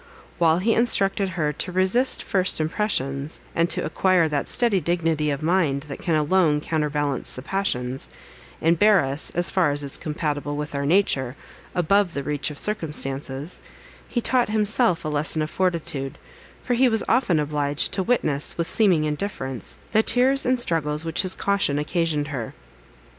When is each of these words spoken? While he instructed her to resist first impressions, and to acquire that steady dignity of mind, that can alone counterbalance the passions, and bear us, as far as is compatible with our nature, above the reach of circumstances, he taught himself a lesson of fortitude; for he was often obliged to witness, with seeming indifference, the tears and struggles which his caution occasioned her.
While 0.39 0.57
he 0.57 0.73
instructed 0.73 1.29
her 1.37 1.53
to 1.53 1.71
resist 1.71 2.23
first 2.23 2.59
impressions, 2.59 3.39
and 3.53 3.69
to 3.69 3.85
acquire 3.85 4.27
that 4.27 4.49
steady 4.49 4.81
dignity 4.81 5.29
of 5.29 5.43
mind, 5.43 5.81
that 5.89 5.99
can 5.99 6.15
alone 6.15 6.59
counterbalance 6.59 7.33
the 7.35 7.43
passions, 7.43 8.09
and 8.63 8.79
bear 8.79 9.01
us, 9.01 9.29
as 9.35 9.51
far 9.51 9.69
as 9.69 9.83
is 9.83 9.97
compatible 9.99 10.57
with 10.57 10.73
our 10.73 10.87
nature, 10.87 11.35
above 11.75 12.15
the 12.15 12.23
reach 12.23 12.49
of 12.49 12.57
circumstances, 12.57 13.61
he 14.07 14.21
taught 14.21 14.49
himself 14.49 15.05
a 15.05 15.07
lesson 15.07 15.43
of 15.43 15.51
fortitude; 15.51 16.17
for 16.63 16.73
he 16.73 16.89
was 16.89 17.03
often 17.07 17.39
obliged 17.39 17.91
to 17.91 18.01
witness, 18.01 18.57
with 18.57 18.67
seeming 18.67 19.03
indifference, 19.03 19.77
the 19.91 20.01
tears 20.01 20.47
and 20.47 20.59
struggles 20.59 21.05
which 21.05 21.21
his 21.21 21.35
caution 21.35 21.77
occasioned 21.77 22.29
her. 22.29 22.55